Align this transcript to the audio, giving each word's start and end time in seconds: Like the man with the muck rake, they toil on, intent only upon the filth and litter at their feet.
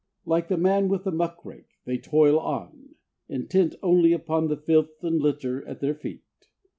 Like 0.25 0.47
the 0.47 0.57
man 0.57 0.87
with 0.89 1.03
the 1.03 1.11
muck 1.11 1.45
rake, 1.45 1.77
they 1.85 1.99
toil 1.99 2.39
on, 2.39 2.95
intent 3.29 3.75
only 3.83 4.13
upon 4.13 4.47
the 4.47 4.57
filth 4.57 5.03
and 5.03 5.21
litter 5.21 5.63
at 5.67 5.79
their 5.79 5.93
feet. 5.93 6.23